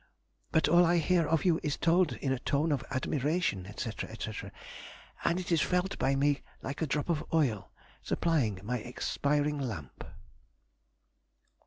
[0.51, 4.31] But all I hear of you is told in a tone of admiration, &c., &c.,
[5.23, 7.69] and it is felt by me like a drop of oil
[8.01, 10.03] supplying my expiring lamp.